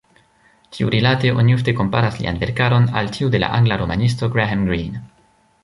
[0.77, 5.07] Tiurilate oni ofte komparas lian verkaron al tiu de la angla romanisto Graham Greene.